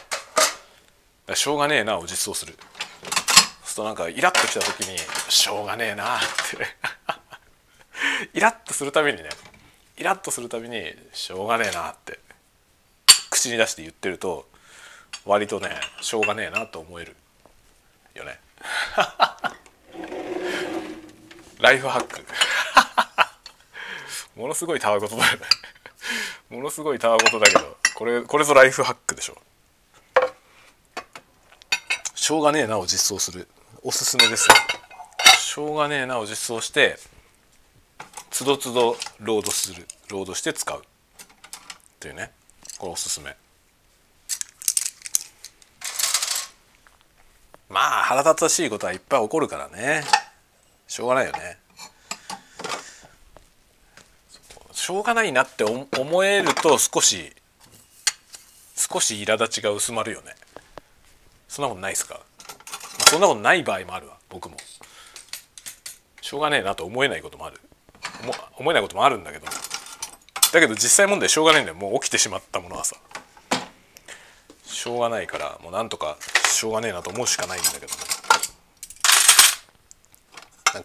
[1.36, 2.54] しょうがねえなを実装する。
[2.54, 4.98] そうするとなんかイラッときた時に
[5.28, 6.66] しょうがねえなって。
[8.34, 9.30] イラッとするたびにね
[9.98, 12.18] イラッとするたびにしょうがねえなって。
[13.30, 14.48] 口に出して言ってると
[15.26, 17.14] 割とねしょうがねえなと思える
[18.16, 18.40] よね。
[21.60, 22.26] ライフハック。
[24.36, 25.46] ものすごいたわごとだよね。
[26.50, 29.38] ものすごいたわごとだけどこれこれぞライフハックでしょ。
[32.16, 33.48] しょうがねえなを実装する。
[33.82, 34.48] おすすめです。
[34.48, 34.56] よ
[35.38, 36.98] しょうがねえなを実装して
[38.32, 39.88] つどつどロードする。
[40.10, 40.80] ロードして使う。
[40.80, 40.82] っ
[42.00, 42.32] ていうね。
[42.78, 43.36] これおすすめ。
[47.74, 50.04] まあ腹立たしいことはいっぱい起こるからね。
[50.88, 51.58] しょうがないよね。
[54.72, 57.34] しょうがないなって思えると少し
[58.76, 60.36] 少し苛立ちが薄まるよね。
[61.48, 62.22] そんなことないですか、ま
[63.06, 64.58] あ、そんなことない場合もあるわ僕も。
[66.22, 67.60] しょうがねえなと思えないこともある。
[68.58, 69.46] 思えないこともあるんだけど。
[69.46, 71.76] だけど実際問題しょうがないんだよ。
[71.76, 72.96] もう起きてしまったものはさ。
[74.64, 76.18] しょうがないからもうなんとか
[76.64, 77.88] しょうがねえなと思うしかないんだけど。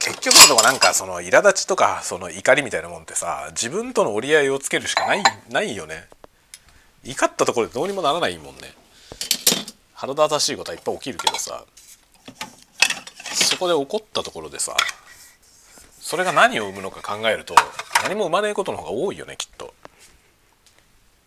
[0.01, 6.09] 結局のとこなんかその苛立ちとかその怒りみたいなもんってさ自分との折り合いをつけるしかないないよね。
[7.05, 8.74] 怒ったところでどうにもならないもんね。
[9.95, 11.64] 腹立たしいことはいっぱい起きるけどさ。
[13.33, 14.76] そこで起こったところでさ
[16.01, 17.55] それが何を生むのか考えると
[18.03, 19.72] 何も生まねえことの方が多いよねきっと。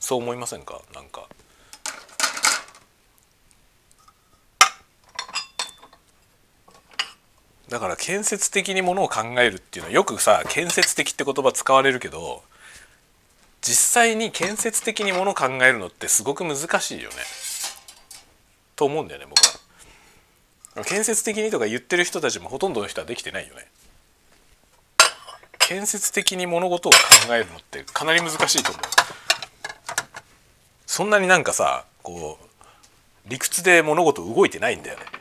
[0.01, 0.81] そう思いませんか？
[0.93, 1.23] なんか。
[7.71, 12.43] だから建設的にものを考えるっていうのはよくさ建設的って言葉使われるけど
[13.61, 17.15] 実際に建設的にものを考えるのってすごく難しいよね。
[18.75, 19.39] と思うんだよね僕
[20.75, 20.83] は。
[20.83, 23.65] 建設的にとか言ってる人たちもほとんどの人はできてないよね。
[25.57, 28.83] 建設的に物事を考えるのってかなり難しいと思う。
[30.85, 35.20] そんなになんかさこう理屈で物事動いてないんだよね。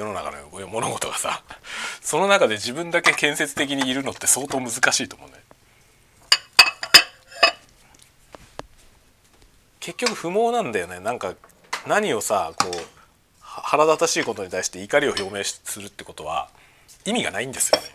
[0.00, 1.42] 世の中の物事がさ
[2.00, 5.36] その中で自分だけ建設的にいるのって相当難しいと思うね。
[9.78, 11.34] 結局不毛なんだよねなんか
[11.86, 12.86] 何をさこう
[13.40, 16.48] 腹立たしいことに対して怒りを表明するってことは
[17.04, 17.88] 意味がないんですよね。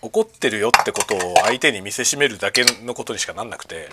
[0.00, 3.88] 怒ってるよってことを相手に見せしめるだけのことにしかなんなくて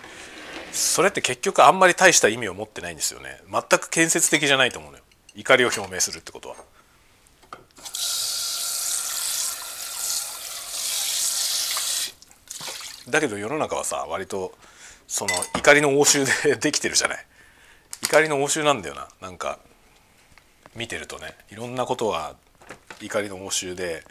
[0.72, 5.05] それって結局あんまり大した意味を持ってないんですよね全く建設的じゃないと思うのよ
[5.36, 6.56] 怒りを表明するってことは？
[13.10, 14.54] だけど世の中はさ割と
[15.08, 17.18] その怒りの応酬でできてるじゃない？
[18.04, 19.08] 怒りの応酬なんだよな。
[19.22, 19.60] なんか
[20.76, 22.36] 見てるとねいろんなことが
[23.02, 24.04] 怒りの応酬で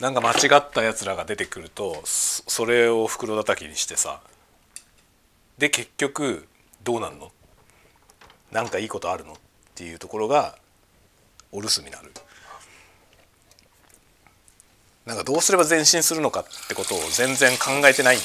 [0.00, 4.20] なんか間違ったやつらが出てくるとそれを袋叩きにしてさ
[5.58, 6.48] で結局
[6.82, 7.30] どうなんの？
[8.50, 9.36] なんかいいことあるの？
[9.78, 10.56] っていうところが
[11.52, 12.10] お留守になる
[15.06, 18.24] なんかどうすれば前進するのかってことを全然考えてないんだ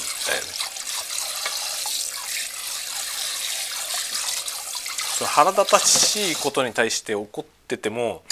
[5.16, 8.24] その腹立たしいことに対して怒ってても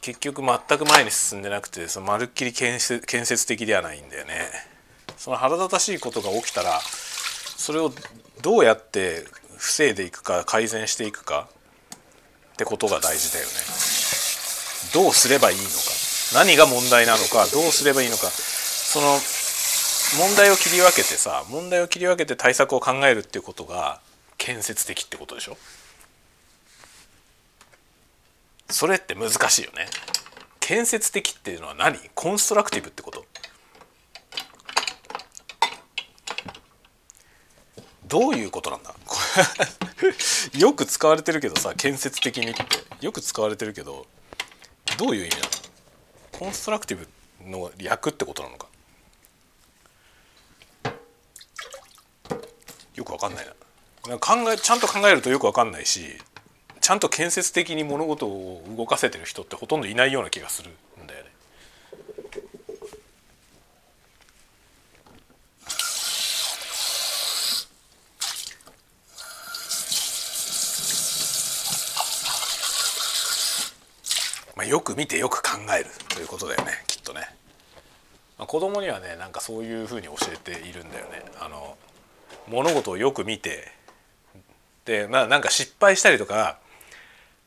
[0.00, 4.34] 結局全く前に進んでなくてそのまるっきり建設建設的ではないんだよね。
[5.16, 6.78] その腹立たしいことが起きたら
[7.56, 7.90] それを
[8.42, 9.24] どうやって
[9.56, 11.48] 防いでいくか改善していくか
[12.54, 13.52] ってことが大事だよね。
[14.94, 15.74] どうすればいいのか。
[16.34, 17.46] 何が問題なのか。
[17.52, 18.30] どうすればいいのか。
[18.30, 19.18] その
[20.24, 24.00] 問題を切り分けてさ問題を切り分けて対策を考えるっていうことが
[24.38, 25.56] 建設的ってことでしょ。
[28.70, 29.86] それって難しいよね。
[30.60, 31.98] 建設的っていうのは何？
[32.14, 33.24] コンストラクティブってこと。
[38.08, 38.94] どういうことなんだ？
[40.58, 42.62] よく使われてるけどさ建設的にって
[43.00, 44.06] よく使われてるけど
[44.98, 45.48] どういう意味なの？
[46.32, 48.66] コンストラクティブの略ってことなのか？
[52.94, 54.18] よくわかんないな。
[54.18, 56.18] 考えちゃんと考えるとよくわかんないし
[56.80, 60.70] ちゃんと建設的に物事を動かせてる人ってほとんどいないような気がする
[61.02, 61.30] んだよね。
[74.64, 77.22] あ、よく見てよく考えるということだよねきっとね。
[78.38, 81.22] まあ、子供にはねなんかそういうふうに教えているんだよね。
[81.40, 81.76] あの
[82.48, 83.72] 物事をよく見て
[84.84, 86.58] でまあなんか失敗したりとか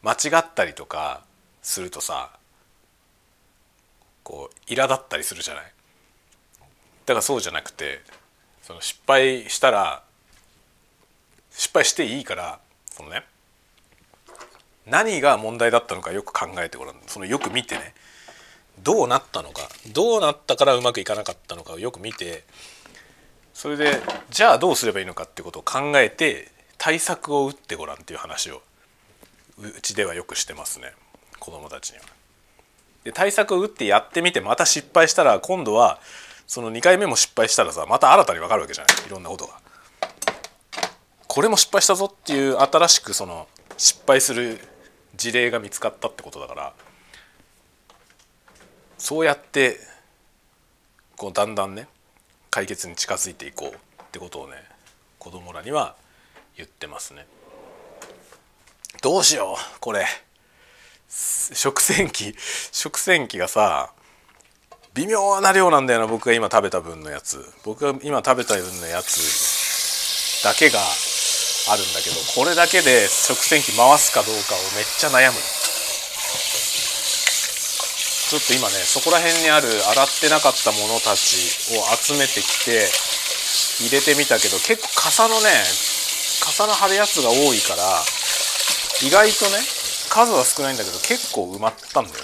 [0.01, 1.21] 間違ったりとか
[1.61, 2.31] するとさ
[4.23, 5.63] こう苛立ったりするじゃない
[7.05, 8.01] だからそうじゃなくて
[8.61, 10.03] その失敗したら
[11.51, 12.59] 失敗していいから
[12.91, 13.23] そのね
[14.89, 16.95] 何が問題だったのかよく考えてごらん。
[17.07, 17.93] そのよく見てね。
[18.83, 19.69] どうなったのか。
[19.91, 22.43] どうなったからうまくいかなかったのかをよく見て。
[23.53, 28.61] それでじゃあどうすればいいのかってことを考えて対策を打ってごらんっていう話を
[29.59, 30.93] うちではよくしてますね。
[31.39, 32.03] 子供たちには。
[33.03, 35.99] で対策を打ってやってみてまた失敗したら今度は
[36.45, 39.07] その2回目も失敗したらさまた新たに分かるわけじゃない。
[39.07, 39.59] いろんなことが。
[41.27, 44.59] これも失敗したぞっていう新しくその失敗する
[45.17, 46.73] 事例が見つかったってことだから
[48.97, 49.77] そうやって
[51.15, 51.87] こうだんだんね
[52.49, 54.55] 解決に近づいていこうってことをね
[55.19, 55.95] 子供らには
[56.55, 57.27] 言ってますね。
[59.01, 60.05] どうしようこれ
[61.07, 62.33] 食洗機
[62.71, 63.91] 食洗機がさ
[64.95, 70.79] 微妙な量なんだよな僕が今食べた分のやつ僕が今食べた分のやつだけが
[71.69, 75.39] あるんだけどこれだけで食洗機回すかどうかをめっちゃ悩む。
[78.27, 82.83] ちょっと今ねそこら辺にある洗ってなかったものたちを集めてきて
[83.79, 85.47] 入れてみたけど結構傘のね
[86.43, 88.03] 傘の張るやつが多いから
[88.99, 89.63] 意外とね
[90.09, 92.21] 数は少ないんだけど結構埋まったんだよね。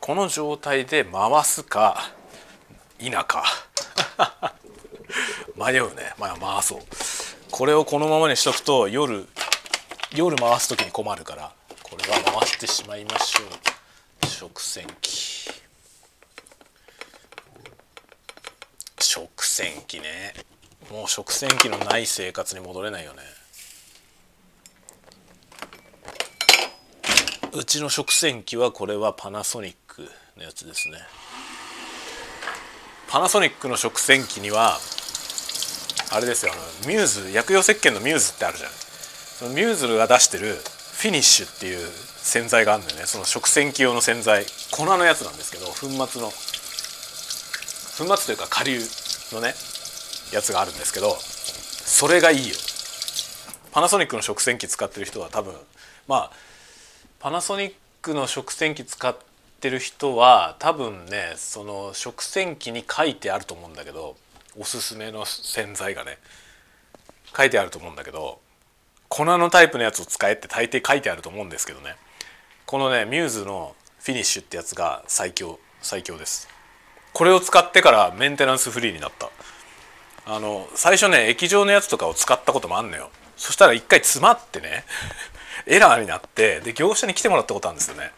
[0.00, 2.12] この状態で回すか
[2.98, 3.44] 否か。
[5.56, 6.14] 迷うね。
[6.18, 6.80] まあ回そう。
[7.52, 9.26] これをこのままにしとくと夜
[10.14, 13.42] 夜回す時に困るからこれは回してしまいましょ
[14.24, 14.26] う。
[14.26, 15.50] 食洗機。
[18.98, 20.32] 食洗機ね。
[20.90, 23.18] もう食洗機のない生活に戻れないよね。
[27.52, 30.96] うちの食洗機はこれはパナソニックのやつですね。
[33.08, 34.78] パナソニックの食洗機には
[36.12, 41.88] あれですよあのミューズ薬用石鹸のミューズってあるじゃないそのミューズが出してるフィニッシュっていう
[42.22, 43.06] 洗剤があるんだよね。
[43.06, 44.46] その食洗機用の洗剤。
[44.70, 45.74] 粉のやつなんですけど粉
[46.06, 46.28] 末の。
[47.98, 49.54] 粉末というか顆粒のね
[50.32, 52.54] やつがあるんですけどそれがいいよ。
[53.72, 55.54] パナソニックの食洗機使ってる人は多分
[56.06, 56.30] まあ
[57.18, 59.16] パナソニックの食洗機使っ
[59.60, 64.16] てる人は多分ねその食洗機に書いてあると思うんだけど
[64.58, 66.18] おすすめの洗剤がね
[67.36, 68.40] 書いてあると思うんだけど
[69.08, 71.96] 粉のタイプのやつを使えって大抵書いてあると思うんですけどね。
[72.64, 76.48] このねミューズのフィニッシュってやつが最強最強です。
[77.12, 79.28] これを使ってからメンテナンスフリーになった。
[80.24, 83.10] あの最初ね液状のやつとかを使ったこともあんのよ。
[83.36, 84.84] そしたら一回詰まってね
[85.66, 88.12] エラーになってで業者に来てもらったことあるんですよね。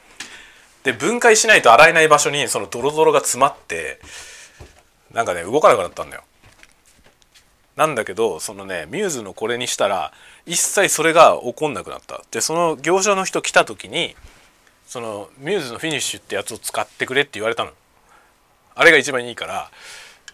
[0.84, 3.98] で分解しないと洗えない場所にそのドロドロが詰まって
[5.14, 6.24] なんかね動かなくなったんだよ。
[7.76, 10.12] なんだけどそのねミューズのこれにしたら
[10.46, 12.22] 一切それが起こんなくなった。
[12.30, 14.14] でその業者の人来た時に
[14.86, 17.70] そのミューズのフィニッシュってやつを使ってくれって言われたの。
[18.74, 19.70] あれが一番いいから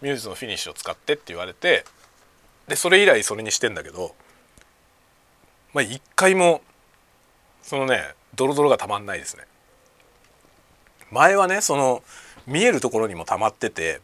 [0.01, 1.85] ミューズのフィニッシュを使ってって言われて
[2.67, 4.15] でそれ以来それにしてんだけど
[5.73, 6.61] まあ一回も
[7.61, 8.01] そのね
[8.33, 9.43] ドロドロがたまんないですね。
[11.11, 12.03] 前はねその
[12.47, 14.01] 見えるところにも溜まってて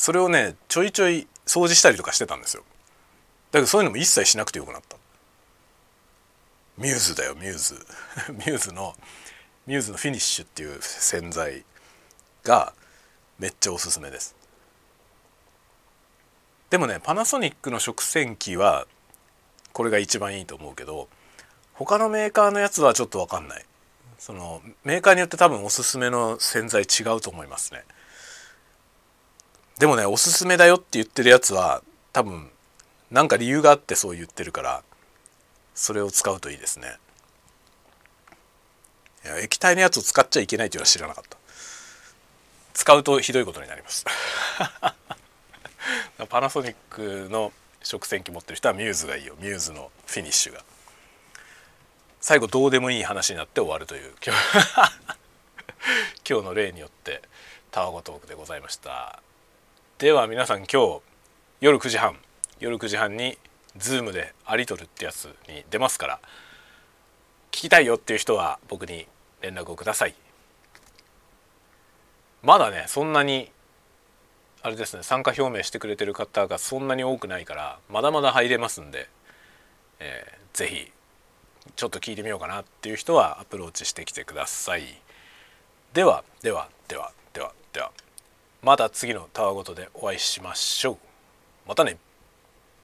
[0.00, 2.62] それをねちょいちょい掃除したりとかしてたんですよ。
[3.52, 4.96] だけどそういうのも一切しなくてよくなった。
[6.78, 7.74] ミューズだよミューズ。
[8.32, 8.96] ミューズの
[9.66, 11.66] ミューズのフィニッシュっていう洗剤
[12.44, 12.72] が
[13.38, 14.34] めっちゃおすすめです。
[16.70, 18.86] でもねパナソニックの食洗機は
[19.74, 21.10] これが一番いいと思うけど
[21.74, 23.66] 他のメーカーのやつはちょっと分かんない。
[24.18, 27.84] そのメーカーによって多分おすすめの洗剤違うと思いますね。
[29.80, 32.50] でもねおすすめだよって言ってるやつは多分
[33.10, 34.82] 何か理由があってそう言ってるから
[35.74, 36.98] それを使うといいですね。
[39.24, 41.38] いや液体のやつを使っちゃいけないというのは知らなかった。
[42.74, 44.04] 使うとひどいことになります。
[46.28, 47.50] パナソニックの
[47.82, 49.34] 食洗機持ってる人はミューズがいいよ。
[49.38, 50.62] ミューズのフィニッシュが。
[52.20, 54.40] 最後どうでもいい話になって終わるという今日。
[56.28, 57.22] 今日の例によって
[57.70, 59.22] タワゴトークでございました。
[60.00, 61.00] では皆さん今日
[61.60, 62.16] 夜9時半
[62.58, 63.36] 夜9時半に
[63.76, 66.20] Zoom でアリトルってやつに出ますから
[67.50, 69.06] 聞きたいよっていう人は僕に
[69.42, 70.14] 連絡をください。
[72.42, 73.52] まだねそんなに
[74.62, 79.06] あれですね参加表明してくれてる方がそんなに多くないからまだまだ入れますんで、
[79.98, 80.90] えー、ぜひ
[81.76, 84.84] ちょっと聞いてみようかなっていう人はアプローチしてきてください。
[85.92, 87.92] ではではではではでは。
[88.62, 90.96] また次のタワごとでお会いしましょう。
[91.66, 91.96] またね。